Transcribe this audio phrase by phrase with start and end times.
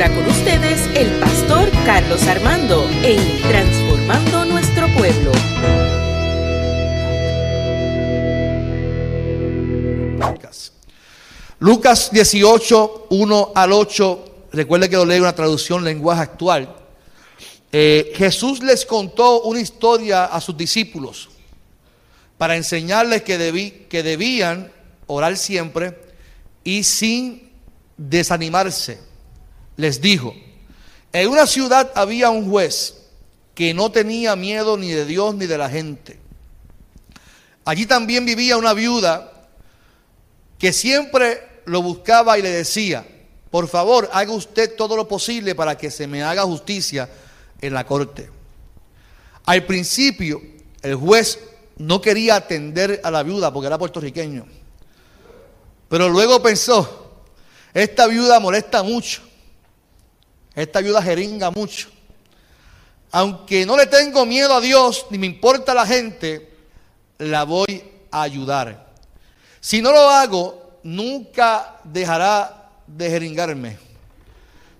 [0.00, 5.32] ahora con ustedes el pastor Carlos Armando en Transformando Nuestro Pueblo.
[11.58, 14.24] Lucas 18, 1 al 8.
[14.52, 16.76] Recuerde que lo leo una traducción lenguaje actual.
[17.72, 21.28] Eh, Jesús les contó una historia a sus discípulos
[22.36, 24.70] para enseñarles que, que debían
[25.08, 25.98] orar siempre
[26.62, 27.50] y sin
[27.96, 29.07] desanimarse.
[29.78, 30.34] Les dijo,
[31.12, 32.96] en una ciudad había un juez
[33.54, 36.18] que no tenía miedo ni de Dios ni de la gente.
[37.64, 39.46] Allí también vivía una viuda
[40.58, 43.06] que siempre lo buscaba y le decía,
[43.52, 47.08] por favor, haga usted todo lo posible para que se me haga justicia
[47.60, 48.28] en la corte.
[49.44, 50.42] Al principio,
[50.82, 51.38] el juez
[51.76, 54.44] no quería atender a la viuda porque era puertorriqueño.
[55.88, 57.22] Pero luego pensó,
[57.72, 59.27] esta viuda molesta mucho.
[60.58, 61.88] Esta viuda jeringa mucho.
[63.12, 66.52] Aunque no le tengo miedo a Dios, ni me importa la gente,
[67.18, 68.92] la voy a ayudar.
[69.60, 73.78] Si no lo hago, nunca dejará de jeringarme.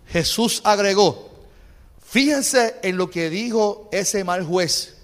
[0.08, 1.30] Jesús agregó,
[2.04, 4.96] fíjense en lo que dijo ese mal juez.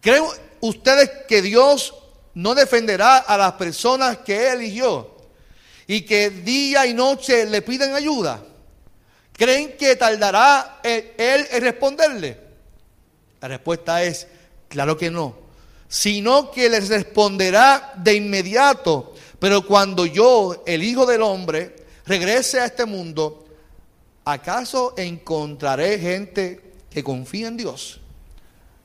[0.00, 0.26] ¿Creen
[0.60, 1.92] ustedes que Dios
[2.34, 5.10] no defenderá a las personas que Él eligió
[5.88, 8.40] y que día y noche le piden ayuda?
[9.36, 12.40] ¿Creen que tardará Él en responderle?
[13.40, 14.26] La respuesta es,
[14.68, 15.36] claro que no,
[15.88, 19.14] sino que les responderá de inmediato.
[19.38, 21.76] Pero cuando yo, el Hijo del Hombre,
[22.06, 23.44] regrese a este mundo,
[24.24, 28.00] ¿acaso encontraré gente que confía en Dios?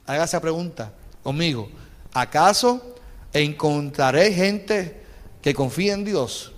[0.05, 0.91] Haga esa pregunta
[1.23, 1.69] conmigo.
[2.13, 2.95] ¿Acaso
[3.31, 5.01] encontraré gente
[5.41, 6.51] que confía en Dios?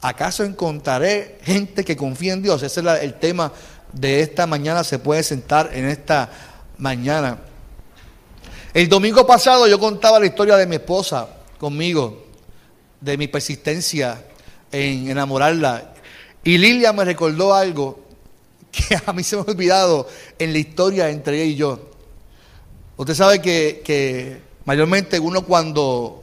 [0.00, 2.62] ¿Acaso encontraré gente que confía en Dios?
[2.62, 3.52] Ese es el tema
[3.92, 4.84] de esta mañana.
[4.84, 6.30] Se puede sentar en esta
[6.78, 7.38] mañana.
[8.72, 11.28] El domingo pasado yo contaba la historia de mi esposa
[11.58, 12.26] conmigo,
[13.00, 14.22] de mi persistencia
[14.70, 15.94] en enamorarla.
[16.44, 18.04] Y Lilia me recordó algo
[18.70, 20.06] que a mí se me ha olvidado
[20.38, 21.90] en la historia entre ella y yo.
[22.96, 26.22] Usted sabe que, que mayormente uno cuando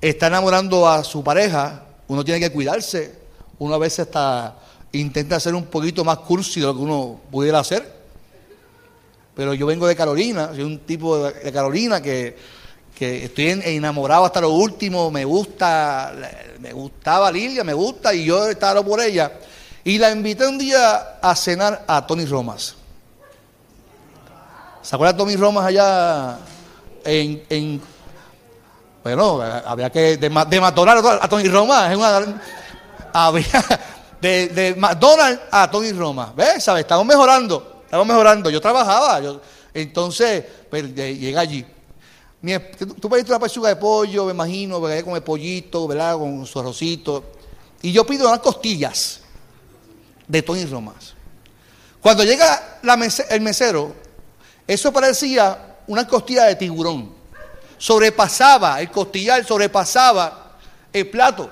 [0.00, 3.14] está enamorando a su pareja, uno tiene que cuidarse.
[3.58, 4.56] Uno a veces hasta
[4.92, 7.92] intenta ser un poquito más cursi de lo que uno pudiera hacer.
[9.34, 12.36] Pero yo vengo de Carolina, soy un tipo de, Carolina que,
[12.98, 16.12] estoy enamorado hasta lo último, me gusta,
[16.60, 19.32] me gustaba Lilia, me gusta y yo estaba por ella.
[19.82, 22.76] Y la invité un día a cenar a Tony Romas.
[24.82, 26.38] ¿Se acuerda de Tony Romas allá
[27.04, 27.82] en
[29.04, 31.92] bueno, había que de, a Tony Roma.
[31.92, 32.40] Es una,
[34.18, 36.32] de, de, McDonald's a Tony Roma.
[36.34, 36.64] ¿Ves?
[36.64, 36.80] ¿Sabes?
[36.80, 37.82] Estamos mejorando.
[37.84, 38.48] Estamos mejorando.
[38.48, 39.20] Yo trabajaba.
[39.74, 41.66] Entonces, pues, llega allí.
[42.98, 46.16] tú pediste una pechuga de pollo, me imagino, con el pollito, ¿verdad?
[46.16, 47.24] Con su arrocito.
[47.82, 49.20] Y yo pido unas costillas
[50.26, 50.94] de Tony Roma.
[52.00, 52.80] Cuando llega
[53.28, 53.94] el mesero,
[54.66, 57.23] eso parecía una costilla de tiburón
[57.78, 60.56] sobrepasaba, el costillar sobrepasaba
[60.92, 61.50] el plato.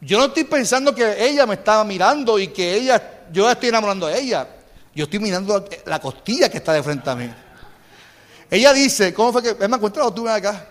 [0.00, 4.06] Yo no estoy pensando que ella me estaba mirando y que ella, yo estoy enamorando
[4.06, 4.46] a ella.
[4.94, 7.30] Yo estoy mirando la costilla que está de frente a mí.
[8.50, 10.66] Ella dice, ¿cómo fue que me encontrado tú acá?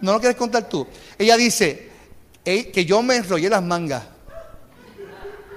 [0.00, 0.86] ¿No lo quieres contar tú?
[1.18, 1.90] Ella dice
[2.44, 4.02] que yo me enrollé las mangas.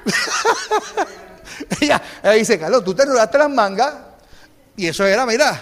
[1.82, 3.94] ella, ella dice, Carlos, tú te enrollaste las mangas
[4.78, 5.62] y eso era, mira,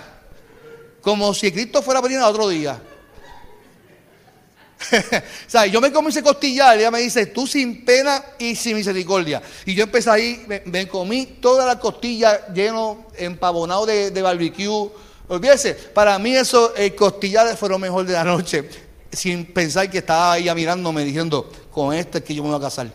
[1.06, 2.82] como si Cristo fuera a venir a otro día.
[4.92, 8.56] o sea, yo me comí ese costillar y ella me dice, tú sin pena y
[8.56, 9.40] sin misericordia.
[9.68, 14.90] Y yo empecé ahí, me, comí toda la costilla lleno, empavonado de, de barbecue.
[15.28, 18.68] Olvídese, para mí eso, el costillar fue lo mejor de la noche.
[19.12, 22.62] Sin pensar que estaba ahí mirándome diciendo, con este es que yo me voy a
[22.62, 22.92] casar.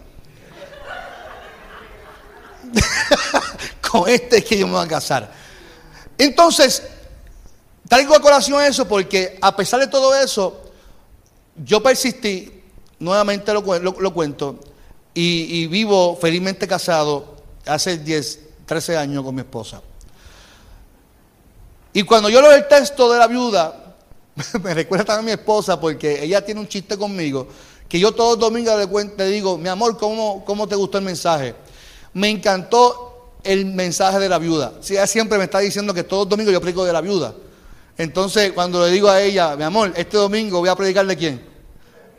[3.89, 5.33] con este es que yo me voy a casar.
[6.19, 6.83] Entonces,
[7.91, 10.61] Traigo a colación eso porque a pesar de todo eso,
[11.57, 12.63] yo persistí,
[13.01, 14.61] nuevamente lo, cuento,
[15.13, 17.35] y, vivo felizmente casado
[17.67, 19.83] hace 10, 13 años con mi esposa.
[21.93, 23.97] Y cuando yo leo el texto de la viuda,
[24.63, 27.49] me recuerda también a mi esposa porque ella tiene un chiste conmigo,
[27.89, 28.89] que yo todos los domingos
[29.19, 31.57] le, digo, mi amor, ¿cómo, ¿cómo te gustó el mensaje?
[32.15, 34.75] Me encantó el mensaje de la viuda.
[34.81, 37.35] Sí, ella siempre me está diciendo que todos los domingos yo aplico de la viuda.
[38.01, 41.45] Entonces, cuando le digo a ella, mi amor, este domingo voy a predicarle quién?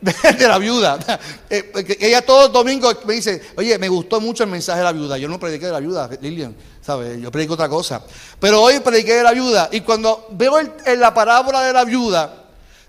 [0.00, 0.96] de, la viuda.
[1.50, 4.92] Eh, ella todos los domingos me dice, oye, me gustó mucho el mensaje de la
[4.92, 5.18] viuda.
[5.18, 7.20] Yo no prediqué de la viuda, Lilian, ¿sabes?
[7.20, 8.00] Yo predico otra cosa.
[8.38, 9.70] Pero hoy prediqué de la viuda.
[9.72, 12.44] Y cuando veo en la parábola de la viuda,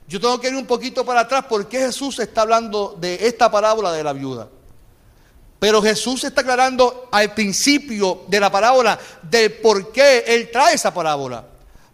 [0.08, 3.92] yo tengo que ir un poquito para atrás porque Jesús está hablando de esta parábola
[3.92, 4.50] de la viuda.
[5.58, 10.94] Pero Jesús está aclarando al principio de la parábola de por qué Él trae esa
[10.94, 11.53] parábola.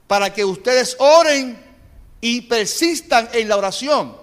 [0.09, 1.63] Para que ustedes oren
[2.19, 4.17] y persistan en la oración.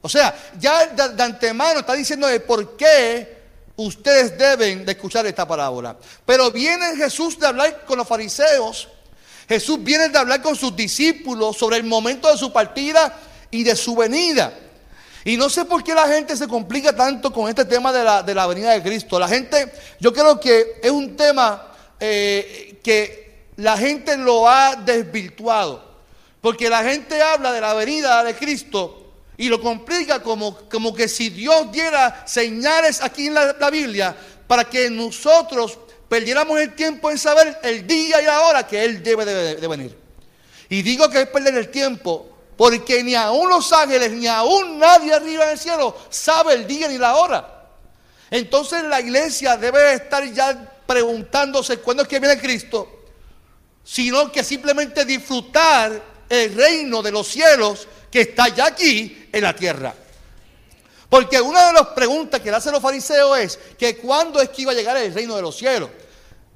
[0.00, 3.36] O sea, ya de, antemano está diciendo de por qué
[3.76, 5.94] ustedes deben de escuchar esta parábola.
[6.24, 8.88] Pero viene Jesús de hablar con los fariseos.
[9.46, 13.14] Jesús viene de hablar con sus discípulos sobre el momento de su partida
[13.50, 14.54] y de su venida.
[15.26, 18.22] Y no sé por qué la gente se complica tanto con este tema de la,
[18.22, 19.18] de la venida de Cristo.
[19.18, 23.25] La gente, yo creo que es un tema eh, que
[23.56, 25.84] la gente lo ha desvirtuado.
[26.40, 29.06] Porque la gente habla de la venida de Cristo
[29.36, 34.16] y lo complica como, como que si Dios diera señales aquí en la, Biblia
[34.46, 39.02] para que nosotros perdiéramos el tiempo en saber el día y la hora que Él
[39.02, 39.98] debe de, venir.
[40.68, 45.12] Y digo que es perder el tiempo porque ni aún los ángeles, ni aún nadie
[45.12, 47.68] arriba en el cielo sabe el día ni la hora.
[48.30, 52.95] Entonces la iglesia debe estar ya preguntándose cuándo es que viene Cristo,
[53.86, 59.54] sino que simplemente disfrutar el reino de los cielos que está ya aquí en la
[59.54, 59.94] tierra.
[61.08, 64.62] Porque una de las preguntas que le hacen los fariseos es que cuándo es que
[64.62, 65.88] iba a llegar el reino de los cielos.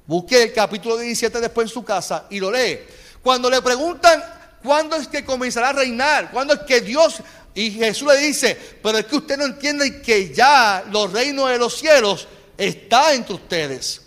[0.05, 2.81] Busque el capítulo 17 después en su casa y lo lee.
[3.23, 4.21] Cuando le preguntan
[4.61, 7.21] cuándo es que comenzará a reinar, cuándo es que Dios
[7.55, 11.57] y Jesús le dice, pero es que usted no entiende que ya los reinos de
[11.57, 14.01] los cielos está entre ustedes.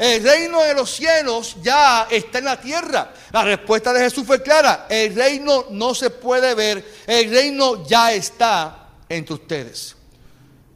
[0.00, 3.12] El reino de los cielos ya está en la tierra.
[3.32, 4.86] La respuesta de Jesús fue clara.
[4.88, 6.82] El reino no se puede ver.
[7.06, 9.94] El reino ya está entre ustedes.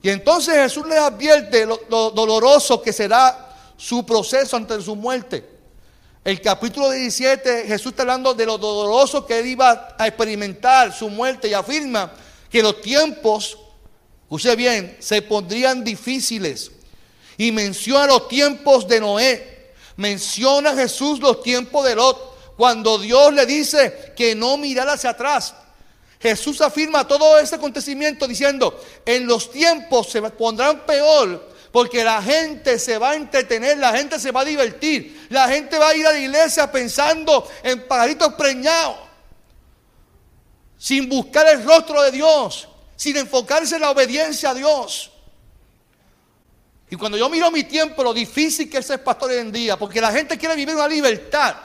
[0.03, 5.49] Y entonces Jesús les advierte lo, doloroso que será su proceso ante su muerte.
[6.23, 11.09] El capítulo 17, Jesús está hablando de lo doloroso que él iba a experimentar, su
[11.09, 12.13] muerte, y afirma
[12.51, 13.57] que los tiempos,
[14.25, 16.73] escuche bien, se pondrían difíciles.
[17.37, 19.73] Y menciona los tiempos de Noé.
[19.97, 22.55] Menciona Jesús los tiempos de Lot.
[22.57, 25.55] Cuando Dios le dice que no mirara hacia atrás.
[26.21, 32.79] Jesús afirma todo ese acontecimiento diciendo, en los tiempos se pondrán peor porque la gente
[32.79, 36.07] se va a entretener, la gente se va a divertir, la gente va a ir
[36.07, 38.97] a la iglesia pensando en pajaritos preñados,
[40.79, 45.11] sin buscar el rostro de Dios, sin enfocarse en la obediencia a Dios.
[46.95, 49.77] Y cuando yo miro mi tiempo, lo difícil que es ser pastor hoy en día,
[49.77, 51.57] porque la gente quiere vivir una libertad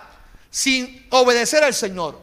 [0.50, 2.20] sin obedecer al Señor.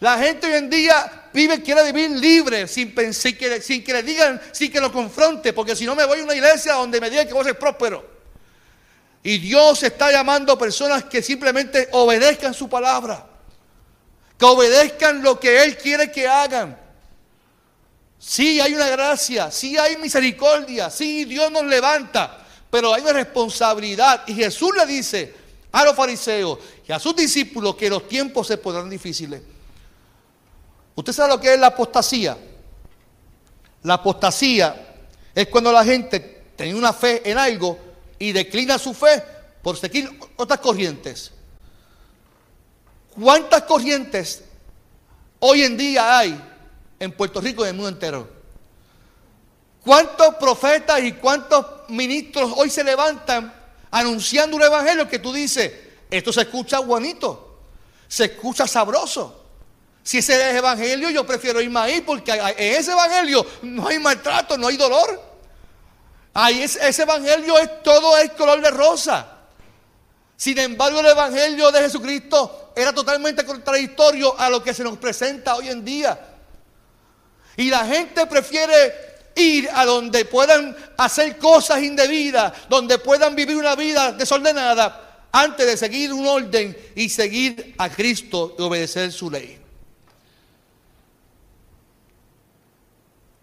[0.00, 3.12] La gente hoy en día vive, quiere vivir libre, sin, que,
[3.62, 6.34] sin que le digan, sin que lo confronte, porque si no me voy a una
[6.34, 8.04] iglesia donde me digan que voy a ser próspero.
[9.22, 13.24] Y Dios está llamando a personas que simplemente obedezcan su palabra,
[14.36, 16.76] que obedezcan lo que Él quiere que hagan.
[18.24, 22.38] Sí hay una gracia, sí hay misericordia, sí Dios nos levanta,
[22.70, 24.22] pero hay una responsabilidad.
[24.28, 25.34] Y Jesús le dice
[25.72, 29.42] a los fariseos y a sus discípulos que los tiempos se pondrán difíciles.
[30.94, 32.38] ¿Usted sabe lo que es la apostasía?
[33.82, 34.94] La apostasía
[35.34, 37.76] es cuando la gente tiene una fe en algo
[38.20, 39.20] y declina su fe
[39.60, 41.32] por seguir otras corrientes.
[43.20, 44.44] ¿Cuántas corrientes
[45.40, 46.51] hoy en día hay
[47.02, 48.28] en Puerto Rico y en el mundo entero.
[49.82, 53.52] ¿Cuántos profetas y cuántos ministros hoy se levantan
[53.90, 55.72] anunciando un evangelio que tú dices,
[56.08, 57.58] esto se escucha bonito,
[58.06, 59.46] se escucha sabroso?
[60.04, 63.98] Si ese es el evangelio, yo prefiero irme ahí porque en ese evangelio no hay
[63.98, 65.20] maltrato, no hay dolor.
[66.34, 69.38] Ahí ese evangelio es todo es color de rosa.
[70.36, 75.56] Sin embargo, el evangelio de Jesucristo era totalmente contradictorio a lo que se nos presenta
[75.56, 76.31] hoy en día.
[77.56, 83.74] Y la gente prefiere ir a donde puedan hacer cosas indebidas, donde puedan vivir una
[83.74, 89.58] vida desordenada, antes de seguir un orden y seguir a Cristo y obedecer su ley.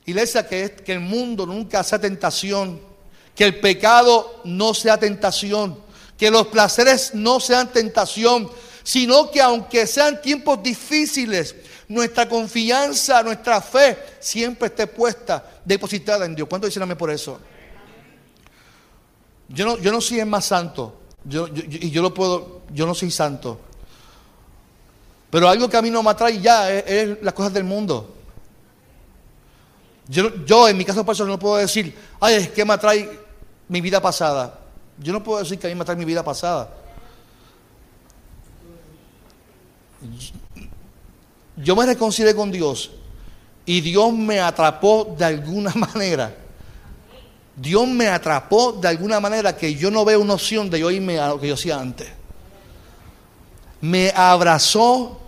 [0.05, 2.79] Iglesia, que, que el mundo nunca sea tentación,
[3.35, 5.79] que el pecado no sea tentación,
[6.17, 8.49] que los placeres no sean tentación,
[8.83, 11.55] sino que aunque sean tiempos difíciles,
[11.89, 16.47] nuestra confianza, nuestra fe siempre esté puesta, depositada en Dios.
[16.47, 17.39] ¿Cuánto dicen por eso?
[19.49, 23.09] Yo no, yo no soy más santo, yo, y yo lo puedo, yo no soy
[23.09, 23.59] santo.
[25.31, 28.15] Pero algo que a mí no me atrae ya es, las cosas del mundo.
[30.07, 33.09] Yo, yo en mi caso personal no puedo decir, ay, es que me atrae
[33.67, 34.59] mi vida pasada.
[34.99, 36.69] Yo no puedo decir que a mí me atrae mi vida pasada.
[41.61, 42.91] Yo me reconcilié con Dios
[43.65, 46.33] y Dios me atrapó de alguna manera.
[47.55, 51.19] Dios me atrapó de alguna manera que yo no veo una opción de yo irme
[51.19, 52.07] a lo que yo hacía antes.
[53.81, 55.19] Me abrazó,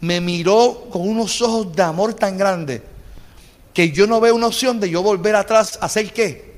[0.00, 2.82] me miró con unos ojos de amor tan grandes
[3.72, 6.56] que yo no veo una opción de yo volver atrás a hacer qué.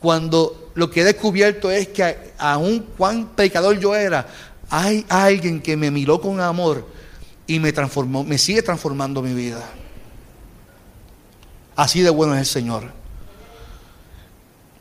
[0.00, 4.26] Cuando lo que he descubierto es que aun cuán pecador yo era,
[4.70, 6.93] hay alguien que me miró con amor
[7.46, 9.62] y me transformó, me sigue transformando mi vida.
[11.76, 12.92] Así de bueno es el Señor.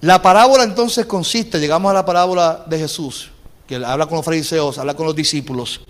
[0.01, 3.31] La parábola entonces consiste, llegamos a la parábola de Jesús,
[3.67, 5.81] que habla con los fariseos, habla con los discípulos,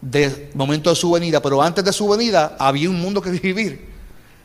[0.00, 3.88] del momento de su venida, pero antes de su venida había un mundo que vivir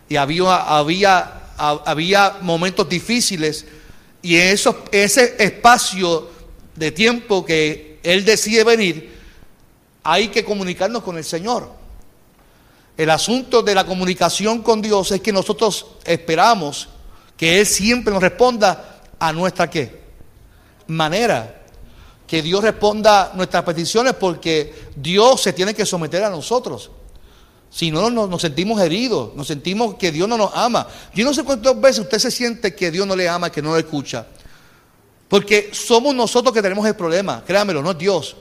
[0.09, 3.65] y había, había, había momentos difíciles
[4.21, 4.57] y en
[4.91, 6.29] ese espacio
[6.75, 9.12] de tiempo que Él decide venir,
[10.03, 11.69] hay que comunicarnos con el Señor.
[12.95, 16.89] El asunto de la comunicación con Dios es que nosotros esperamos
[17.35, 20.03] que Él siempre nos responda a nuestra qué?
[20.87, 21.61] Manera.
[22.27, 26.91] Que Dios responda nuestras peticiones porque Dios se tiene que someter a nosotros.
[27.69, 30.87] Si no, nos, sentimos heridos, nos sentimos que Dios no nos ama.
[31.15, 33.73] Yo no sé cuántas veces usted se siente que Dios no le ama, que no
[33.73, 34.27] le escucha.
[35.27, 38.35] Porque somos nosotros que tenemos el problema, créanmelo, no es Dios.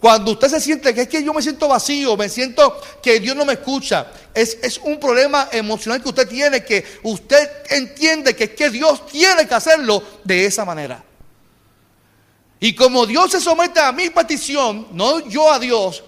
[0.00, 3.34] Cuando usted se siente que es que yo me siento vacío, me siento que Dios
[3.34, 8.44] no me escucha, es, es, un problema emocional que usted tiene, que usted entiende que
[8.44, 11.02] es que Dios tiene que hacerlo de esa manera.
[12.60, 16.02] Y como Dios se somete a mi petición, no yo a Dios,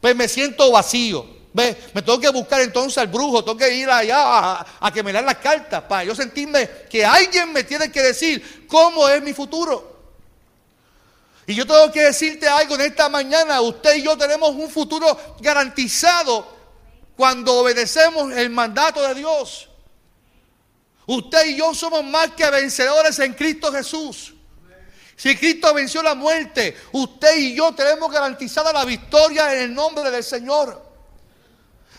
[0.00, 1.34] pues me siento vacío.
[1.52, 1.76] ¿Ve?
[1.94, 5.24] Me tengo que buscar entonces al brujo, tengo que ir allá a, que me den
[5.24, 9.93] las cartas para yo sentirme que alguien me tiene que decir cómo es mi futuro.
[11.46, 13.60] Y yo tengo que decirte algo en esta mañana.
[13.60, 16.46] Usted y yo tenemos un futuro garantizado
[17.16, 19.68] cuando obedecemos el mandato de Dios.
[21.06, 24.34] Usted y yo somos más que vencedores en Cristo Jesús.
[25.16, 30.10] Si Cristo venció la muerte, usted y yo tenemos garantizada la victoria en el nombre
[30.10, 30.93] del Señor.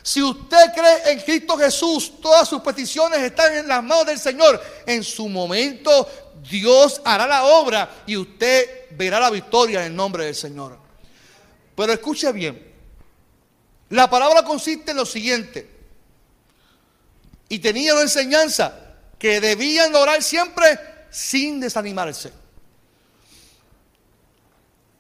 [0.06, 4.62] Si usted cree en Cristo Jesús, todas sus peticiones están en las manos del Señor.
[4.86, 6.08] En su momento
[6.48, 10.78] Dios hará la obra y usted verá la victoria en el nombre del Señor.
[11.76, 12.72] Pero escuche bien,
[13.90, 15.72] la palabra consiste en lo siguiente,
[17.50, 18.78] y tenía una enseñanza
[19.18, 22.32] que debían orar siempre sin desanimarse.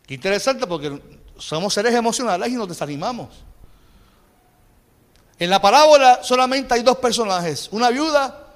[0.08, 1.00] Qué interesante porque
[1.38, 3.46] somos seres emocionales y nos desanimamos.
[5.38, 8.54] En la parábola solamente hay dos personajes, una viuda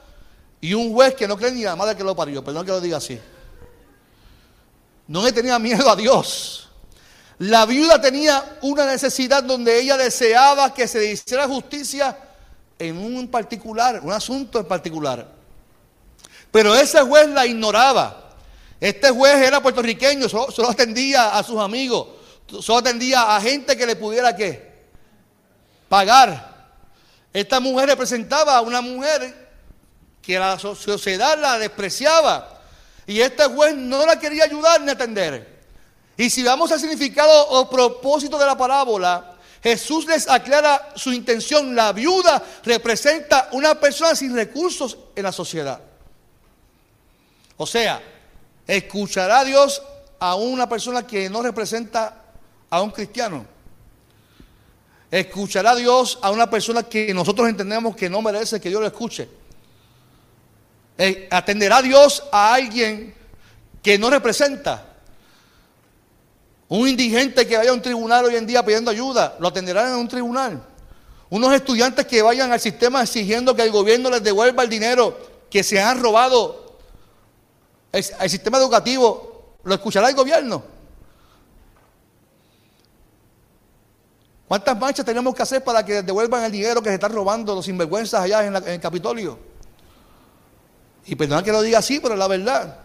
[0.61, 2.81] y un juez que no cree ni la madre que lo parió, perdón que lo
[2.81, 3.19] diga así.
[5.07, 6.69] No le tenía miedo a Dios.
[7.39, 12.17] La viuda tenía una necesidad donde ella deseaba que se hiciera justicia
[12.77, 15.27] en un particular, un asunto en particular.
[16.51, 18.35] Pero ese juez la ignoraba.
[18.79, 22.07] Este juez era puertorriqueño, solo, atendía a sus amigos,
[22.61, 24.69] solo atendía a gente que le pudiera qué?
[25.89, 26.48] Pagar.
[27.33, 29.49] Esta mujer representaba a una mujer
[30.21, 32.61] que la sociedad la despreciaba.
[33.05, 35.59] Y este juez no la quería ayudar ni atender.
[36.17, 41.75] Y si vamos al significado o propósito de la parábola, Jesús les aclara su intención.
[41.75, 45.79] La viuda representa una persona sin recursos en la sociedad.
[47.57, 48.01] O sea,
[48.67, 49.81] escuchará a Dios
[50.19, 52.21] a una persona que no representa
[52.69, 53.45] a un cristiano.
[55.11, 59.27] Escuchará Dios a una persona que nosotros entendemos que no merece que Dios lo escuche.
[60.97, 63.13] Eh, ¿Atenderá Dios a alguien
[63.81, 64.85] que no representa?
[66.67, 69.95] Un indigente que vaya a un tribunal hoy en día pidiendo ayuda, lo atenderán en
[69.95, 70.63] un tribunal.
[71.31, 75.17] Unos estudiantes que vayan al sistema exigiendo que el gobierno les devuelva el dinero
[75.49, 76.77] que se han robado
[77.91, 80.63] el, sistema educativo, ¿lo escuchará el gobierno?
[84.49, 87.63] ¿Cuántas marchas tenemos que hacer para que devuelvan el dinero que se están robando los
[87.63, 89.37] sinvergüenzas allá en el Capitolio?
[91.05, 92.79] Y perdona que lo diga así, pero es la verdad.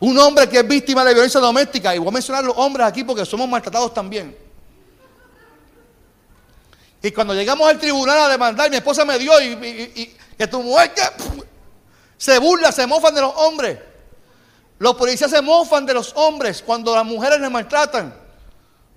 [0.00, 3.04] Un hombre que es víctima de violencia doméstica, y voy a mencionar los hombres aquí
[3.04, 4.34] porque somos maltratados también.
[7.02, 10.94] Y cuando llegamos al tribunal a demandar, mi esposa me dio y, que tu mujer
[10.94, 11.02] que,
[12.16, 13.78] se burla, se mofan de los hombres.
[14.78, 18.14] Los policías se mofan de los hombres cuando las mujeres les maltratan.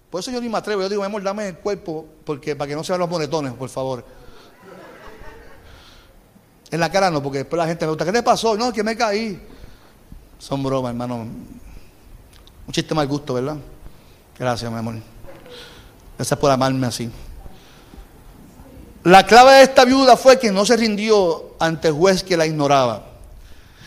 [0.09, 0.81] Por eso yo ni me atrevo.
[0.81, 3.69] Yo digo, amor, dame el cuerpo porque, para que no se vean los monetones, por
[3.69, 4.05] favor.
[6.69, 8.55] En la cara no, porque después la gente me pregunta, ¿qué te pasó?
[8.55, 9.41] No, que me caí.
[10.37, 11.17] Son bromas, hermano.
[11.17, 13.57] Un chiste mal gusto, ¿verdad?
[14.37, 14.95] Gracias, mi amor.
[16.17, 17.11] Gracias por amarme así.
[19.03, 22.45] La clave de esta viuda fue que no se rindió ante el juez que la
[22.45, 23.10] ignoraba.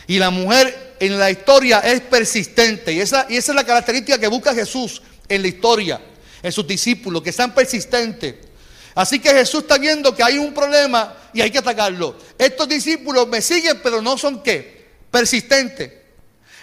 [0.06, 2.92] Y la mujer en la historia es persistente.
[2.92, 6.00] Y esa, y esa es la característica que busca Jesús en la historia
[6.44, 8.34] en sus discípulos, que sean persistentes.
[8.94, 12.16] Así que Jesús está viendo que hay un problema y hay que atacarlo.
[12.38, 14.88] Estos discípulos me siguen, pero no son qué?
[15.10, 15.90] Persistentes.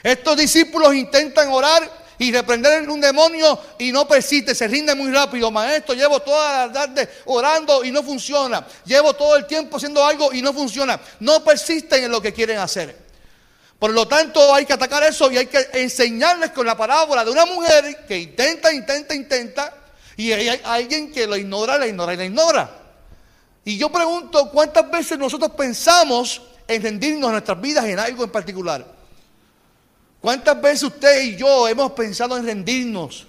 [0.03, 5.50] Estos discípulos intentan orar y reprender un demonio y no persiste, se rinde muy rápido.
[5.50, 8.65] Maestro, llevo toda la tarde orando y no funciona.
[8.86, 11.01] Llevo todo el tiempo haciendo algo y no funciona.
[11.19, 12.95] No persisten en lo que quieren hacer.
[13.81, 17.31] Por lo tanto, hay que atacar eso y hay que enseñarles con la parábola de
[17.31, 19.73] una mujer que intenta, intenta, intenta,
[20.15, 22.69] y hay alguien que lo ignora, la ignora y la ignora.
[23.65, 28.29] Y yo pregunto, ¿cuántas veces nosotros pensamos en rendirnos en nuestras vidas en algo en
[28.29, 28.85] particular?
[30.21, 33.25] ¿Cuántas veces usted y yo hemos pensado en rendirnos?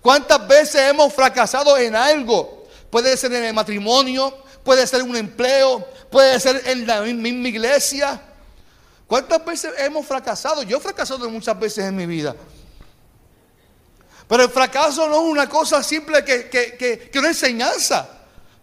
[0.00, 2.66] ¿Cuántas veces hemos fracasado en algo?
[2.88, 7.48] Puede ser en el matrimonio, puede ser en un empleo, puede ser en la misma
[7.48, 8.22] iglesia.
[9.10, 10.62] ¿Cuántas veces hemos fracasado?
[10.62, 12.32] Yo he fracasado muchas veces en mi vida.
[14.28, 18.08] Pero el fracaso no es una cosa simple que, que, una enseñanza.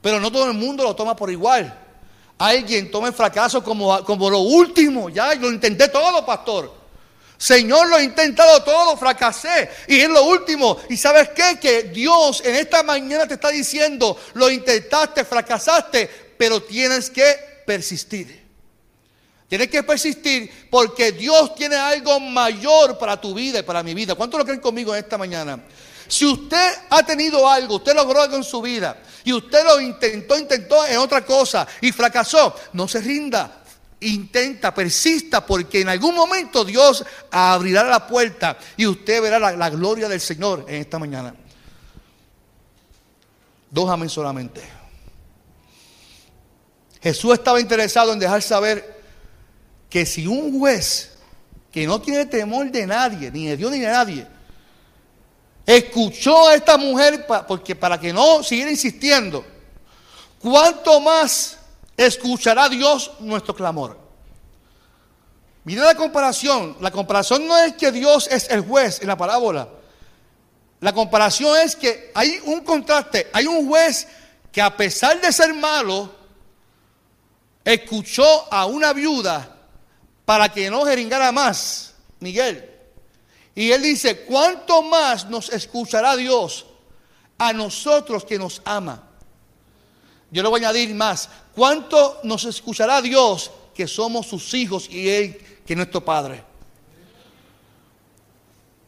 [0.02, 1.78] Pero no todo el mundo lo toma por igual.
[2.38, 5.10] Alguien toma el fracaso como, como lo último.
[5.10, 6.74] Ya, lo intenté todo, pastor.
[7.38, 9.70] Señor, lo he intentado todo, fracasé.
[9.90, 10.78] Y es lo último.
[10.88, 11.60] ¿Y sabes qué?
[11.60, 18.47] Que Dios en esta mañana te está diciendo, lo intentaste, fracasaste, pero tienes que persistir.
[19.48, 24.16] Tienes que persistir porque Dios tiene algo mayor para tu vida y para mi vida.
[24.16, 25.64] ¿Cuántos lo creen conmigo en esta mañana?
[26.08, 30.38] Si usted ha tenido algo, usted logró algo en su vida y usted lo intentó,
[30.38, 33.64] intentó en otra cosa y fracasó, no se rinda.
[34.00, 39.72] Intenta, persista, porque en algún momento Dios abrirá la puerta y usted verá la, la
[39.72, 41.34] gloria del Señor en esta mañana.
[43.72, 44.62] Dos amén solamente.
[47.02, 48.97] Jesús estaba interesado en dejar saber
[49.90, 51.18] que si un juez
[51.72, 54.28] que no tiene temor de nadie, ni de Dios ni de nadie,
[55.66, 59.46] escuchó a esta mujer porque para que no siguiera insistiendo,
[60.40, 61.58] ¿cuánto más
[61.96, 63.98] escuchará Dios nuestro clamor?
[65.64, 66.78] Mira la comparación.
[66.80, 69.68] La comparación no es que Dios es el juez en la parábola.
[70.80, 73.30] La comparación es que hay un contraste.
[73.34, 74.08] Hay un juez
[74.50, 76.10] que a pesar de ser malo,
[77.66, 79.57] escuchó a una viuda
[80.28, 82.70] para que no jeringara más, Miguel.
[83.56, 86.66] Y él dice, ¿cuánto más nos escuchará Dios
[87.38, 89.08] a nosotros que nos ama?
[90.30, 95.08] Yo le voy a añadir más, ¿cuánto nos escuchará Dios que somos sus hijos y
[95.08, 96.44] Él que es nuestro Padre?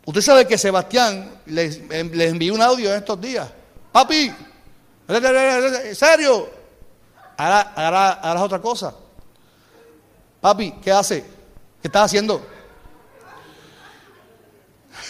[0.04, 3.50] Usted sabe que Sebastián les, envió un audio en estos días.
[3.94, 4.30] Papi,
[5.08, 6.50] ¿en serio?
[7.38, 8.94] Ahora, harás otra cosa.
[10.42, 11.22] Papi, ¿qué hace?
[11.82, 12.46] ¿Qué estás haciendo?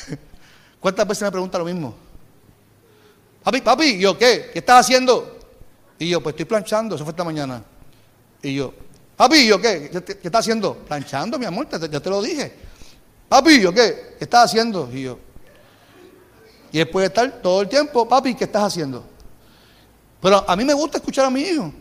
[0.80, 1.96] ¿Cuántas veces me pregunta lo mismo?
[3.44, 4.50] Papi, papi, yo qué?
[4.52, 5.40] ¿Qué estás haciendo?
[5.98, 7.64] Y yo, pues estoy planchando, eso fue esta mañana.
[8.42, 8.74] Y yo,
[9.16, 9.90] papi, yo qué?
[9.90, 10.76] ¿Qué, estás haciendo?
[10.76, 12.54] Planchando, mi amor, ya te lo dije.
[13.28, 14.16] Papi, yo qué?
[14.18, 14.90] ¿Qué estás haciendo?
[14.92, 15.20] Y yo,
[16.72, 19.04] y después de estar todo el tiempo, papi, ¿qué estás haciendo?
[20.22, 21.74] Pero a mí me gusta escuchar a mi hijo.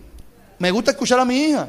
[0.58, 1.68] Me gusta escuchar a mi hija.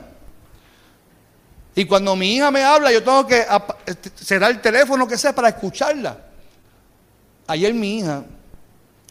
[1.79, 3.45] Y cuando mi hija me habla, yo tengo que
[3.85, 6.17] este, cerrar el teléfono, que sea, para escucharla.
[7.47, 8.21] Ayer mi hija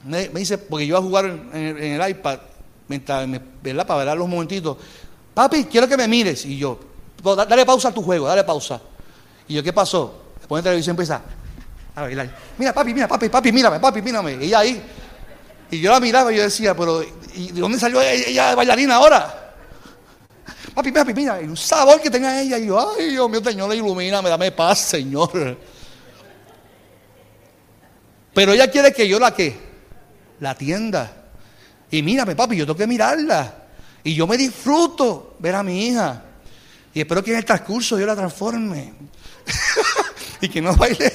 [0.04, 2.40] me, dice, porque yo iba a jugar en, el iPad,
[2.86, 3.86] mientras me, ¿verdad?
[3.86, 4.76] Para ver los momentitos.
[5.32, 6.44] Papi, quiero que me mires.
[6.44, 6.78] Y yo,
[7.24, 8.78] dale pausa a tu juego, dale pausa.
[9.48, 10.24] Y yo, ¿qué pasó?
[10.38, 11.22] Después de televisión empieza
[11.94, 12.36] a bailar.
[12.58, 14.34] Mira, papi, mira, papi, papi, mírame, papi, mírame.
[14.34, 14.82] Y ella ahí.
[15.70, 17.02] Y yo la miraba y yo decía, pero
[17.34, 19.47] ¿y de dónde salió ella de bailarina ahora?
[20.74, 22.58] Papi, papi, mira, un sabor que tenga ella.
[22.58, 25.58] Y yo, ay, Dios mío, Señor, ilumina, me dame paz, Señor.
[28.34, 29.56] Pero ella quiere que yo la que,
[30.40, 31.12] la atienda.
[31.90, 33.64] Y mírame, papi, yo tengo que mirarla.
[34.04, 36.22] Y yo me disfruto ver a mi hija.
[36.94, 38.94] Y espero que en el transcurso yo la transforme.
[40.40, 41.12] y que no baile.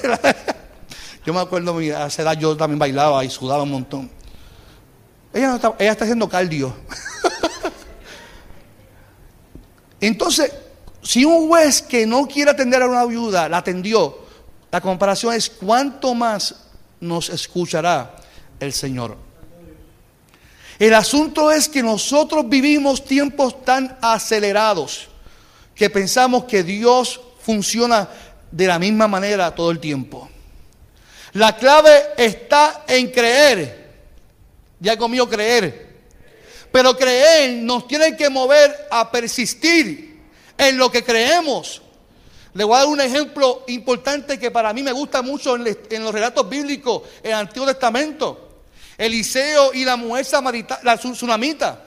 [1.24, 4.10] yo me acuerdo, a esa edad yo también bailaba y sudaba un montón.
[5.32, 6.74] Ella, está, ella está haciendo cardio.
[10.00, 10.52] Entonces,
[11.02, 14.18] si un juez que no quiere atender a una viuda la atendió,
[14.70, 16.54] la comparación es cuánto más
[17.00, 18.16] nos escuchará
[18.58, 19.16] el Señor.
[20.78, 25.08] El asunto es que nosotros vivimos tiempos tan acelerados
[25.74, 28.08] que pensamos que Dios funciona
[28.50, 30.28] de la misma manera todo el tiempo.
[31.34, 33.92] La clave está en creer.
[34.80, 35.83] Ya conmigo creer.
[36.74, 40.20] Pero creer nos tiene que mover a persistir
[40.58, 41.80] en lo que creemos.
[42.52, 46.12] Le voy a dar un ejemplo importante que para mí me gusta mucho en, los
[46.12, 48.64] relatos bíblicos en el Antiguo Testamento.
[48.98, 51.80] Eliseo y la mujer samaritana, la tsunamita.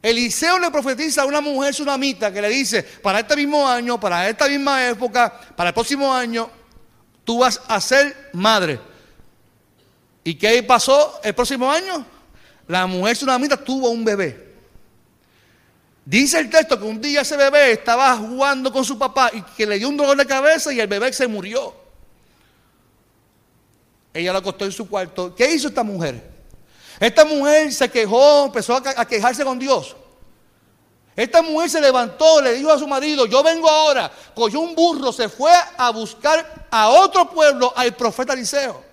[0.00, 4.30] Eliseo le profetiza a una mujer tsunamita que le dice, para este mismo año, para
[4.30, 6.48] esta misma época, para el próximo año,
[7.22, 8.80] tú vas a ser madre.
[10.24, 12.16] ¿Y qué pasó el próximo año?
[12.68, 14.46] La mujer tsunamita tuvo un bebé.
[16.04, 19.66] Dice el texto que un día ese bebé estaba jugando con su papá y que
[19.66, 21.74] le dio un dolor de cabeza y el bebé se murió.
[24.14, 25.34] Ella lo acostó en su cuarto.
[25.34, 26.22] ¿Qué hizo esta mujer?
[27.00, 29.96] Esta mujer se quejó, empezó a quejarse con Dios.
[31.14, 35.12] Esta mujer se levantó, le dijo a su marido, yo vengo ahora, cogió un burro,
[35.12, 38.87] se fue a buscar a otro pueblo, al profeta Eliseo.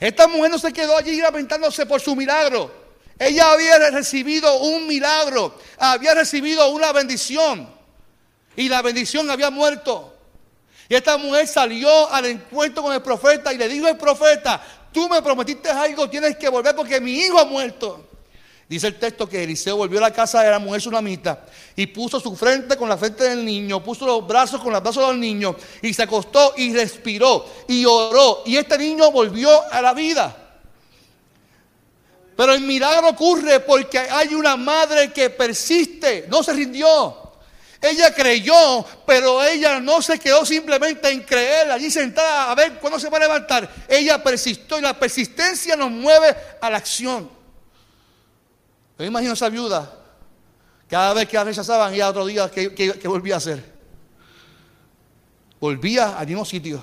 [0.00, 2.72] Esta mujer no se quedó allí lamentándose por su milagro.
[3.18, 7.68] Ella había recibido un milagro, había recibido una bendición
[8.54, 10.14] y la bendición había muerto.
[10.88, 15.08] Y esta mujer salió al encuentro con el profeta y le dijo al profeta, tú
[15.08, 18.07] me prometiste algo, tienes que volver porque mi hijo ha muerto.
[18.68, 22.20] Dice el texto que Eliseo volvió a la casa de la mujer tsunamita y puso
[22.20, 25.56] su frente con la frente del niño, puso los brazos con los brazos del niño
[25.80, 28.42] y se acostó y respiró y oró.
[28.44, 30.36] Y este niño volvió a la vida.
[32.36, 37.16] Pero el milagro ocurre porque hay una madre que persiste, no se rindió.
[37.80, 43.00] Ella creyó, pero ella no se quedó simplemente en creer, allí sentada a ver cuándo
[43.00, 43.70] se va a levantar.
[43.88, 47.37] Ella persistió y la persistencia nos mueve a la acción.
[48.98, 49.94] Yo imagino esa viuda,
[50.88, 53.78] cada vez que la rechazaban, y otro día que, volvía a hacer.
[55.60, 56.82] Volvía al mismo sitio.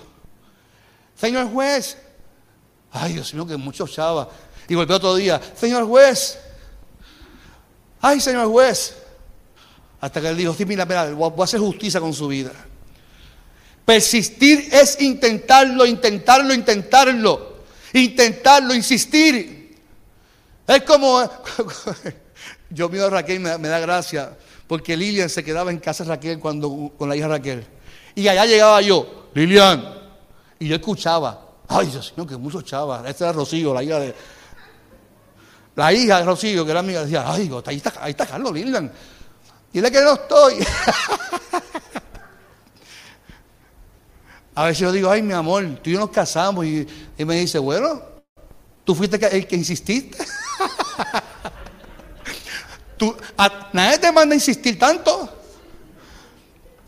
[1.16, 1.98] Señor juez,
[2.92, 4.30] ay Dios mío, que mucho chava.
[4.68, 6.40] Y volvió otro día, señor juez,
[8.02, 8.96] ay señor juez.
[10.00, 12.52] Hasta que él dijo, sí, mira, mira, voy a hacer justicia con su vida.
[13.86, 17.56] Persistir es intentarlo, intentarlo, intentarlo.
[17.94, 19.65] Intentarlo, insistir.
[20.68, 21.22] Es como,
[22.70, 24.36] yo miro a Raquel me, me da gracia,
[24.68, 27.66] porque Lilian se quedaba en casa de Raquel cuando, con la hija Raquel.
[28.16, 29.84] Y allá llegaba yo, Lilian,
[30.60, 33.04] y yo escuchaba, ay Dios mío, que mucho chava.
[33.08, 34.16] Esta era Rocío, la hija de,
[35.76, 38.92] la hija de Rocío, que era amiga, decía, ay, ahí está, ahí está Carlos Lilian.
[39.72, 40.66] Dile que no estoy.
[44.56, 46.66] A veces yo digo, ay, mi amor, tú y yo nos casamos.
[46.66, 48.02] Y, me dice, bueno,
[48.86, 50.18] tú fuiste el que insististe.
[52.98, 53.16] Tú,
[53.74, 55.30] nadie te manda a insistir tanto.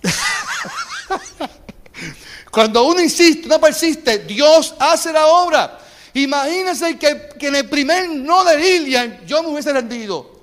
[2.51, 5.79] Cuando uno insiste, no persiste, Dios hace la obra.
[6.13, 10.37] Imagínense que, que en el primer no de Lilian yo me hubiese rendido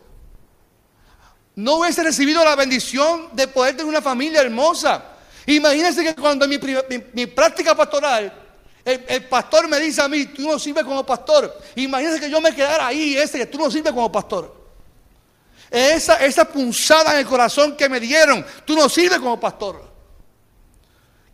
[1.56, 5.04] no hubiese recibido la bendición de poder tener una familia hermosa.
[5.46, 6.58] Imagínense que cuando mi,
[7.12, 8.32] mi, práctica pastoral,
[8.84, 11.56] el, pastor me dice a mí, tú no sirves como pastor.
[11.76, 14.63] Imagínense que yo me quedara ahí, ese que tú no sirves como pastor.
[15.74, 19.82] Esa, esa punzada en el corazón que me dieron, tú no sirves como pastor.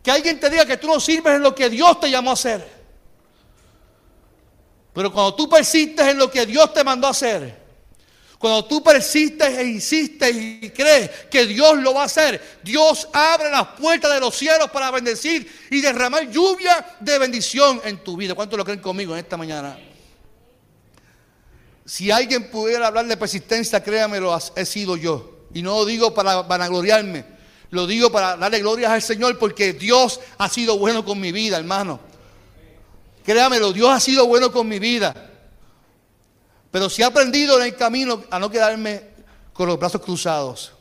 [0.01, 2.33] Que alguien te diga que tú no sirves en lo que Dios te llamó a
[2.33, 2.67] hacer.
[4.93, 7.55] Pero cuando tú persistes en lo que Dios te mandó a hacer,
[8.39, 13.51] cuando tú persistes e insistes y crees que Dios lo va a hacer, Dios abre
[13.51, 18.33] las puertas de los cielos para bendecir y derramar lluvia de bendición en tu vida.
[18.33, 19.77] ¿Cuántos lo creen conmigo en esta mañana?
[21.85, 25.47] Si alguien pudiera hablar de persistencia, créamelo, he sido yo.
[25.53, 27.25] Y no lo digo para vanagloriarme,
[27.71, 31.57] lo digo para darle gloria al Señor porque Dios ha sido bueno con mi vida,
[31.57, 31.99] hermano.
[33.25, 35.29] Créamelo, Dios ha sido bueno con mi vida.
[36.71, 39.01] Pero si he aprendido en el camino a no quedarme
[39.53, 40.71] con los brazos cruzados.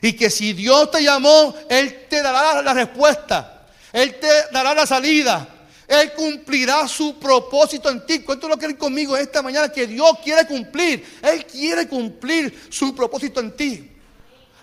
[0.00, 3.66] Y que si Dios te llamó, Él te dará la respuesta.
[3.92, 5.48] Él te dará la salida.
[5.88, 8.20] Él cumplirá su propósito en ti.
[8.20, 9.72] ¿Cuánto lo creen conmigo esta mañana?
[9.72, 11.02] Que Dios quiere cumplir.
[11.22, 13.90] Él quiere cumplir su propósito en ti.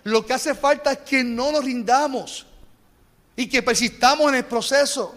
[0.03, 2.45] Lo que hace falta es que no nos rindamos
[3.35, 5.15] y que persistamos en el proceso.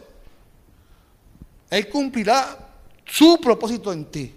[1.68, 2.56] Él cumplirá
[3.04, 4.34] su propósito en ti.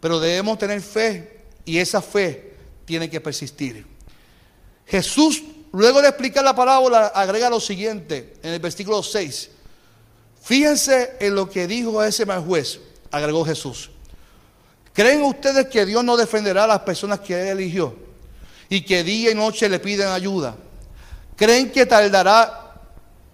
[0.00, 3.84] Pero debemos tener fe y esa fe tiene que persistir.
[4.86, 9.50] Jesús, luego de explicar la parábola, agrega lo siguiente en el versículo 6.
[10.42, 12.80] Fíjense en lo que dijo ese mal juez,
[13.12, 13.90] agregó Jesús.
[14.92, 17.96] ¿Creen ustedes que Dios no defenderá a las personas que Él eligió
[18.68, 20.56] y que día y noche le piden ayuda?
[21.36, 22.74] ¿Creen que tardará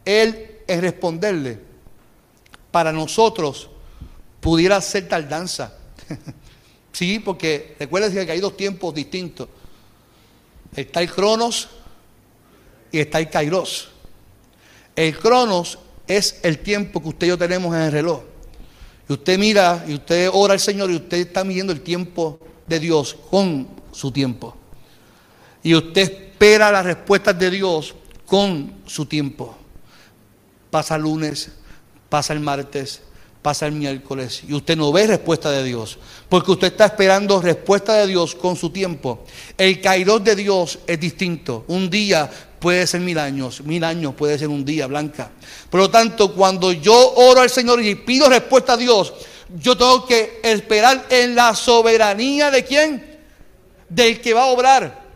[0.05, 1.59] Él en responderle?
[2.71, 3.71] Para nosotros
[4.41, 5.73] pudiera ser tardanza.
[6.93, 9.49] sí, porque recuerden que hay dos tiempos distintos.
[10.77, 11.71] Está el Cronos
[12.93, 13.89] y está el Kairos.
[14.95, 18.23] El Cronos es el tiempo que usted y yo tenemos en el reloj.
[19.09, 22.81] Y usted mira y usted ora al Señor y usted está midiendo el tiempo de
[22.81, 24.57] Dios con su tiempo.
[25.63, 27.95] Y usted espera las respuestas de Dios
[28.27, 29.57] con su tiempo.
[30.71, 31.51] Pasa el lunes,
[32.09, 33.03] pasa el martes,
[33.43, 37.95] pasa el miércoles y usted no ve respuesta de Dios, porque usted está esperando respuesta
[37.95, 39.25] de Dios con su tiempo.
[39.57, 41.65] El kairos de Dios es distinto.
[41.69, 45.31] Un día puede ser mil años, mil años puede ser un día, Blanca.
[45.71, 49.13] Por lo tanto, cuando yo oro al Señor y pido respuesta a Dios,
[49.57, 53.19] yo tengo que esperar en la soberanía de quién?
[53.89, 55.09] Del que va a obrar.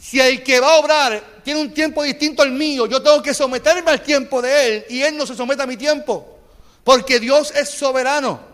[0.00, 3.34] Si el que va a obrar tiene un tiempo distinto al mío, yo tengo que
[3.34, 6.38] someterme al tiempo de él y él no se somete a mi tiempo.
[6.84, 8.48] Porque Dios es soberano.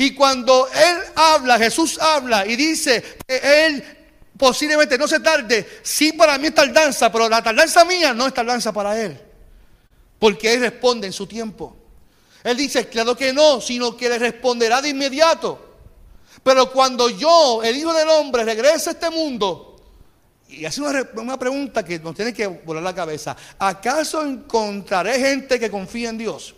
[0.00, 3.84] Y cuando Él habla, Jesús habla y dice que Él
[4.40, 8.32] posiblemente no se tarde, sí para mí es tardanza, pero la tardanza mía no es
[8.32, 9.20] tardanza para Él.
[10.18, 11.76] Porque Él responde en su tiempo.
[12.42, 15.76] Él dice, claro que no, sino que le responderá de inmediato.
[16.42, 19.76] Pero cuando yo, el Hijo del Hombre, regrese a este mundo,
[20.48, 25.60] y hace una, una, pregunta que nos tiene que volar la cabeza, ¿acaso encontraré gente
[25.60, 26.54] que confía en Dios?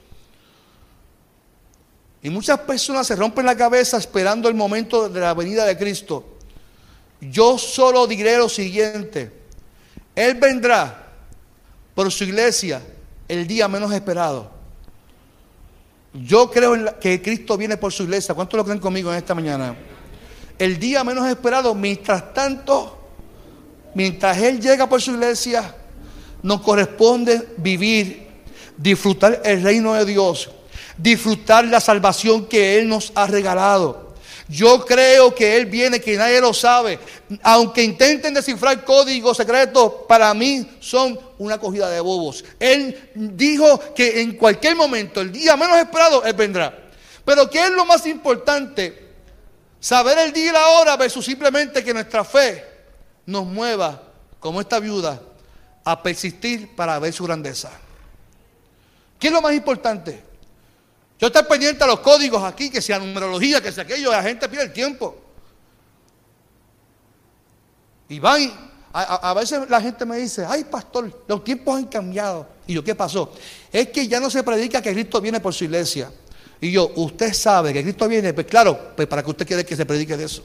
[2.23, 6.32] Y muchas personas se rompen la cabeza esperando el momento de la venida de Cristo.
[7.31, 9.33] Yo solo diré lo siguiente.
[10.15, 11.11] Él vendrá
[11.95, 12.83] por su iglesia
[13.29, 14.51] el día menos esperado.
[16.13, 18.35] Yo creo que Cristo viene por su iglesia.
[18.35, 19.75] ¿Cuántos lo creen conmigo en esta mañana?
[20.59, 22.99] El día menos esperado, mientras tanto,
[23.95, 25.75] mientras Él llega por su iglesia,
[26.43, 28.29] nos corresponde vivir,
[28.77, 30.51] disfrutar el reino de Dios
[30.97, 34.12] disfrutar la salvación que Él nos ha regalado.
[34.53, 36.99] Yo creo que Él viene, que nadie lo sabe.
[37.43, 42.45] Aunque intenten descifrar códigos secretos, para mí son una cogida de bobos.
[42.61, 46.79] Él dijo que en cualquier momento, el día menos esperado, Él vendrá.
[47.25, 49.15] Pero ¿qué es lo más importante?
[49.81, 52.63] Saber el día y la hora versus simplemente que nuestra fe
[53.25, 54.03] nos mueva,
[54.39, 55.19] como esta viuda,
[55.83, 57.71] a persistir para ver su grandeza.
[59.19, 60.23] ¿Qué es lo más importante?
[61.23, 64.49] Yo estoy pendiente a los códigos aquí, que sea numerología, que sea aquello, la gente
[64.49, 65.17] pierde el tiempo.
[68.09, 68.51] Y van,
[68.93, 72.49] a, veces la gente me dice, ay pastor, los tiempos han cambiado.
[72.67, 73.33] Y yo, ¿qué pasó?
[73.71, 76.11] Es que ya no se predica que Cristo viene por su iglesia.
[76.61, 79.77] Y yo, usted sabe que Cristo viene, pues claro, pues para que usted quiere que
[79.77, 80.43] se predique de eso.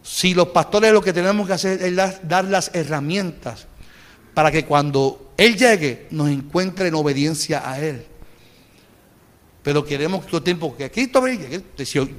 [0.00, 3.66] Si los pastores lo que tenemos que hacer es dar las herramientas
[4.32, 8.06] para que cuando Él llegue nos encuentre en obediencia a Él
[9.66, 11.44] pero queremos todo el tiempo que Cristo venga.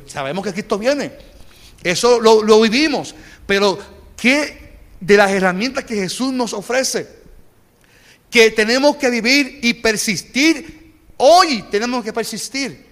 [0.06, 1.14] Sabemos que Cristo viene.
[1.82, 3.16] Eso lo, lo vivimos.
[3.46, 3.80] Pero
[4.18, 7.08] ¿qué de las herramientas que Jesús nos ofrece?
[8.30, 10.94] Que tenemos que vivir y persistir.
[11.16, 12.86] Hoy tenemos que persistir.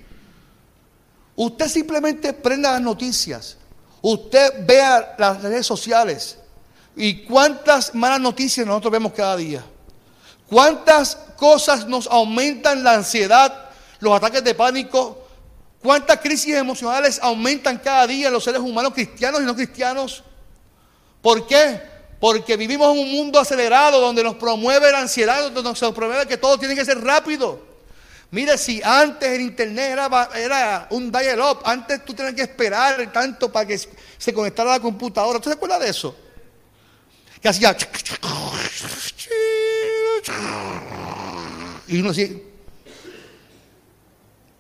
[1.36, 3.58] Usted simplemente prenda las noticias.
[4.02, 6.38] Usted vea las redes sociales.
[6.96, 9.66] ¿Y cuántas malas noticias nosotros vemos cada día?
[10.48, 13.65] ¿Cuántas cosas nos aumentan la ansiedad
[14.00, 15.26] los ataques de pánico,
[15.82, 20.24] cuántas crisis emocionales aumentan cada día en los seres humanos cristianos y no cristianos.
[21.22, 21.82] ¿Por qué?
[22.20, 26.38] Porque vivimos en un mundo acelerado donde nos promueve la ansiedad, donde nos promueve que
[26.38, 27.76] todo tiene que ser rápido.
[28.32, 29.98] Mire, si antes el internet
[30.36, 33.80] era, un dial-up, antes tú tenías que esperar tanto para que
[34.18, 35.40] se conectara a la computadora.
[35.40, 36.16] ¿Tú te acuerdas de eso?
[37.42, 37.76] Que hacía...
[41.88, 42.42] Y uno así,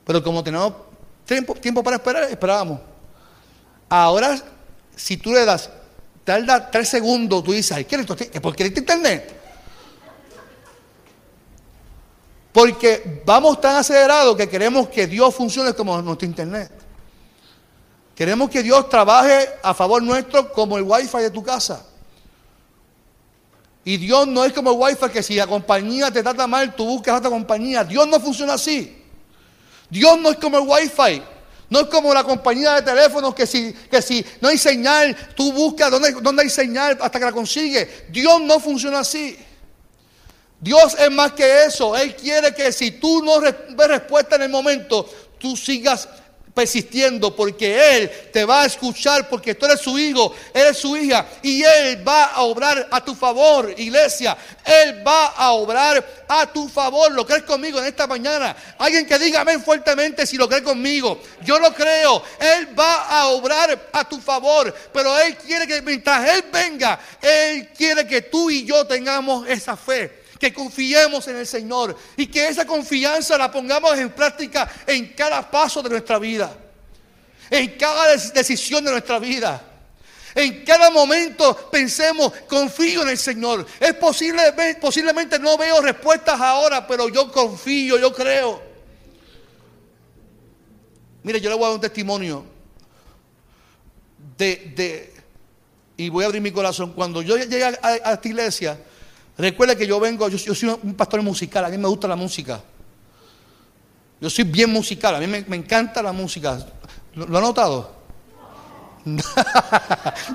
[0.05, 0.73] pero como tenemos
[1.25, 2.79] tiempo, para esperar, esperábamos.
[3.89, 4.39] Ahora,
[4.95, 5.69] si tú le das,
[6.23, 8.15] tarda tres segundos, tú dices, ay, ¿qué es esto?
[8.41, 9.35] ¿Por qué internet?
[12.53, 16.71] Porque vamos tan acelerados que queremos que Dios funcione como nuestro internet.
[18.15, 21.85] Queremos que Dios trabaje a favor nuestro como el wifi de tu casa.
[23.83, 26.85] Y Dios no es como el wifi que si la compañía te trata mal, tú
[26.85, 27.83] buscas otra compañía.
[27.83, 29.04] Dios no funciona así.
[29.89, 31.21] Dios no es como el wifi.
[31.69, 35.51] No es como la compañía de teléfonos que si, que si no hay señal, tú
[35.51, 37.87] buscas dónde, dónde hay señal hasta que la consigues.
[38.09, 39.35] Dios no funciona así.
[40.59, 41.95] Dios es más que eso.
[41.95, 43.55] Él quiere que si tú no ves
[43.87, 46.07] respuesta en el momento, tú sigas
[46.55, 51.27] persistiendo porque Él te va a escuchar porque tú eres su hijo, eres su hija
[51.43, 54.35] y Él va a obrar a tu favor, iglesia.
[54.63, 57.11] Él va a obrar a tu favor.
[57.11, 58.55] ¿Lo crees conmigo en esta mañana?
[58.79, 61.21] Alguien que diga amén fuertemente si lo cree conmigo.
[61.43, 62.23] Yo lo creo.
[62.39, 67.67] Él va a obrar a tu favor, pero Él quiere que mientras Él venga, Él
[67.77, 72.47] quiere que tú y yo tengamos esa fe que confiemos en el Señor y que
[72.47, 76.55] esa confianza la pongamos en práctica en cada paso de nuestra vida,
[77.49, 79.71] en cada decisión de nuestra vida.
[80.35, 83.65] En cada momento pensemos, confío en el Señor.
[83.79, 88.61] Es posible, posiblemente no veo respuestas ahora, pero yo confío, yo creo.
[91.23, 92.45] Mire, yo le voy a dar un testimonio
[94.37, 95.13] de,
[95.95, 96.91] y voy a abrir mi corazón.
[96.91, 98.77] Cuando yo llegué a, a esta iglesia,
[99.37, 102.61] Recuerda que yo vengo, yo, soy un pastor musical, a mí me gusta la música.
[104.21, 106.57] Yo soy bien musical, a mí me, encanta la música.
[107.15, 107.95] ¿Lo, ha notado?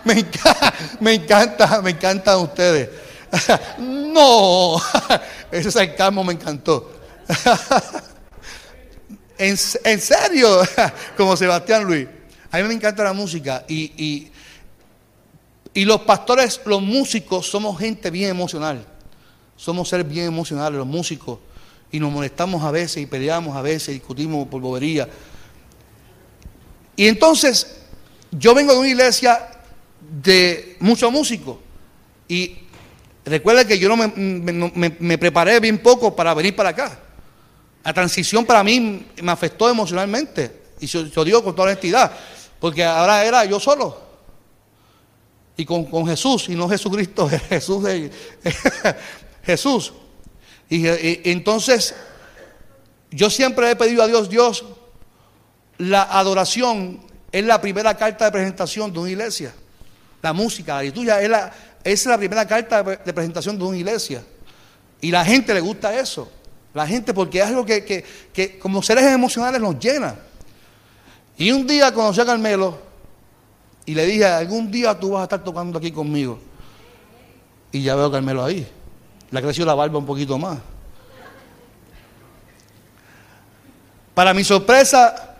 [0.04, 2.90] me, encanta, me encanta, me encantan ustedes.
[3.78, 4.76] no,
[5.50, 6.92] ese sarcasmo me encantó.
[9.38, 10.60] en, serio,
[11.16, 12.06] como Sebastián Luis.
[12.50, 14.30] A mí me encanta la música y,
[15.72, 18.89] y los pastores, los músicos, somos gente bien emocional.
[19.60, 21.38] Somos seres bien emocionales, los músicos.
[21.92, 25.06] Y nos molestamos a veces y peleamos a veces, discutimos por bobería.
[26.96, 27.76] Y entonces,
[28.30, 29.50] yo vengo de una iglesia
[30.00, 31.58] de muchos músicos.
[32.26, 32.56] Y
[33.22, 36.98] recuerda que yo no me, preparé bien poco para venir para acá.
[37.84, 40.58] La transición para mí me afectó emocionalmente.
[40.80, 42.10] Y yo, yo digo con toda honestidad.
[42.58, 44.10] Porque ahora era yo solo
[45.60, 47.84] y con, Jesús y no Jesucristo, Jesús,
[49.42, 49.92] Jesús.
[50.68, 50.86] Y,
[51.30, 51.94] entonces
[53.10, 54.64] yo siempre he pedido a Dios, Dios,
[55.78, 57.00] la adoración
[57.32, 59.52] es la primera carta de presentación de una iglesia.
[60.22, 64.22] La música, la liturgia es la, es la primera carta de presentación de una iglesia.
[65.00, 66.30] Y la gente le gusta eso.
[66.72, 70.16] La gente, porque es algo que, que, que como seres emocionales nos llena.
[71.36, 72.78] Y un día conocí a Carmelo
[73.86, 76.38] y le dije, algún día tú vas a estar tocando aquí conmigo.
[77.72, 78.68] Y ya veo Carmelo ahí.
[79.30, 80.58] Le ha la barba un poquito más.
[84.14, 85.36] Para mi sorpresa,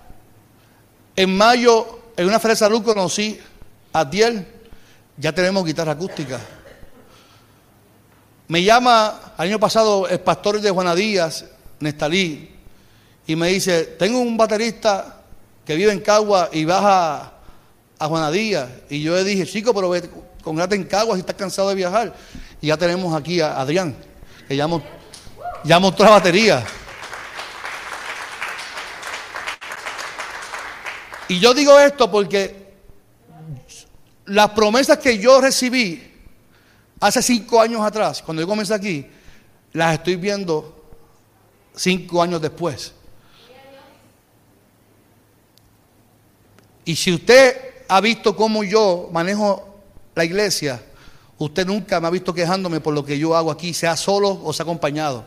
[1.16, 3.38] en mayo, en una fresa luz conocí
[3.92, 4.46] a Tiel.
[5.16, 6.40] Ya tenemos guitarra acústica.
[8.48, 11.44] Me llama, el año pasado, el pastor de Juana Díaz,
[11.81, 12.50] Nestalí,
[13.26, 15.22] y me dice, tengo un baterista
[15.64, 17.33] que vive en Cagua y baja
[17.98, 18.68] a Juana Díaz.
[18.88, 20.09] Y yo le dije, chico, pero ve,
[20.42, 22.14] congrate en Caguas si estás cansado de viajar.
[22.61, 23.96] Y ya tenemos aquí a Adrián,
[24.46, 26.64] que ya, mostró la batería.
[31.29, 32.75] Y yo digo esto porque
[34.27, 36.12] las promesas que yo recibí
[36.99, 39.07] hace cinco años atrás, cuando yo comencé aquí,
[39.73, 40.85] las estoy viendo
[41.75, 42.92] cinco años después.
[46.85, 49.81] Y si usted ha visto cómo yo manejo
[50.14, 50.83] la iglesia,
[51.40, 54.53] usted nunca me ha visto quejándome por lo que yo hago aquí, sea solo o
[54.53, 55.24] sea acompañado.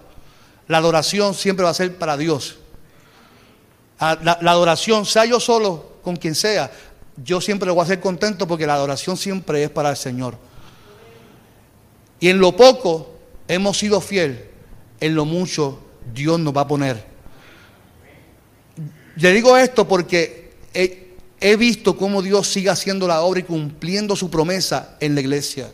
[0.67, 2.57] La adoración siempre va a ser para Dios.
[3.99, 6.71] Ah, la, adoración, sea yo solo, con quien sea,
[7.17, 10.37] yo siempre lo voy a hacer contento porque la adoración siempre es para el Señor.
[12.19, 13.15] Y en lo poco
[13.47, 14.49] hemos sido fiel,
[14.99, 15.79] en lo mucho
[16.13, 17.03] Dios nos va a poner.
[19.15, 24.15] Le digo esto porque eh, he visto cómo Dios sigue haciendo la obra y cumpliendo
[24.15, 25.71] su promesa en la iglesia.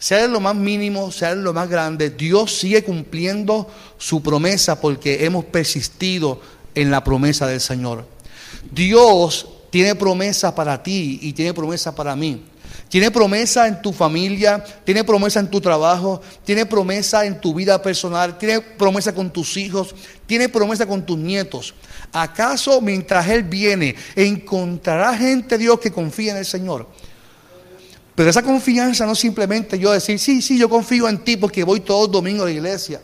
[0.00, 4.80] Sea en lo más mínimo, sea en lo más grande, Dios sigue cumpliendo su promesa
[4.80, 6.40] porque hemos persistido
[6.74, 8.06] en la promesa del Señor.
[8.72, 12.42] Dios tiene promesa para ti y tiene promesa para mí.
[12.88, 17.82] Tiene promesa en tu familia, tiene promesa en tu trabajo, tiene promesa en tu vida
[17.82, 19.94] personal, tiene promesa con tus hijos,
[20.26, 21.74] tiene promesa con tus nietos.
[22.10, 26.88] ¿Acaso mientras Él viene encontrará gente, Dios, que confía en el Señor?
[28.20, 31.80] Pero esa confianza no simplemente yo decir, sí, sí, yo confío en ti porque voy
[31.80, 33.00] todo el domingo a la iglesia.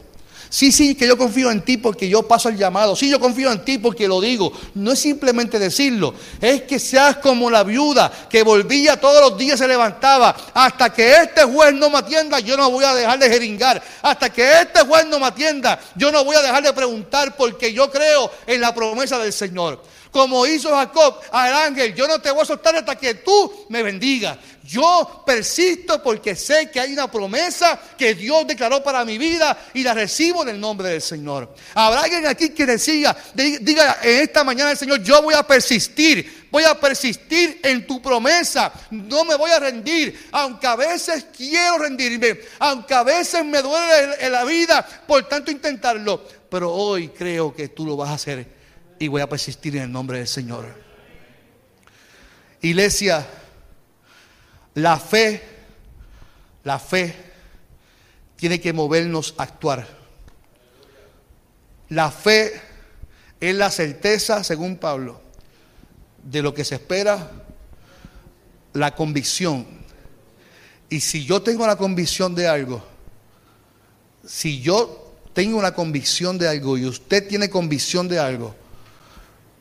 [0.51, 2.95] Sí, sí, que yo confío en ti porque yo paso el llamado.
[2.95, 4.53] Sí, yo confío en ti porque lo digo.
[4.75, 9.59] No es simplemente decirlo, es que seas como la viuda que volvía todos los días,
[9.59, 10.37] se levantaba.
[10.53, 13.83] Hasta que este juez no me atienda, yo no voy a dejar de jeringar.
[14.03, 17.73] Hasta que este juez no me atienda, yo no voy a dejar de preguntar porque
[17.73, 19.81] yo creo en la promesa del Señor.
[20.17, 23.83] Como hizo Jacob al ángel, yo no te voy a soltar hasta que tú me
[23.83, 24.39] bendigas.
[24.65, 29.83] Yo persisto porque sé que hay una promesa que Dios declaró para mi vida y
[29.83, 31.55] la recibo en el nombre del Señor.
[31.75, 36.49] Habrá alguien aquí que decía, diga en esta mañana el Señor, yo voy a persistir,
[36.51, 41.77] voy a persistir en tu promesa, no me voy a rendir, aunque a veces quiero
[41.77, 47.69] rendirme, aunque a veces me duele la vida por tanto intentarlo, pero hoy creo que
[47.69, 48.56] tú lo vas a hacer
[48.99, 50.67] y voy a persistir en el nombre del Señor.
[52.61, 53.27] Iglesia,
[54.75, 55.43] la fe,
[56.65, 57.15] la fe
[58.37, 59.87] tiene que movernos a actuar.
[61.89, 62.61] La fe
[63.41, 65.21] es la certeza, según Pablo,
[66.23, 67.31] de lo que se espera,
[68.73, 69.67] la convicción.
[70.89, 72.85] Y si yo tengo la convicción de algo,
[74.27, 78.55] si yo tengo una convicción de algo y usted tiene convicción de algo,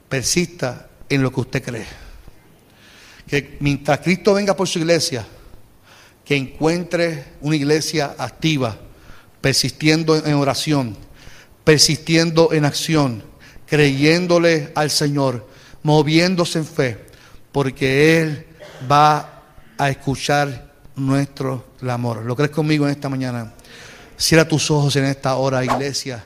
[0.09, 2.05] persista en lo que usted cree
[3.27, 5.25] que mientras Cristo venga por su iglesia,
[6.23, 8.77] que encuentre una iglesia activa,
[9.41, 10.95] persistiendo en oración,
[11.63, 13.23] persistiendo en acción,
[13.67, 15.47] creyéndole al Señor,
[15.83, 17.05] moviéndose en fe,
[17.51, 18.45] porque Él
[18.89, 19.43] va
[19.77, 22.23] a escuchar nuestro clamor.
[22.23, 23.53] ¿Lo crees conmigo en esta mañana?
[24.17, 26.25] Cierra tus ojos en esta hora, iglesia.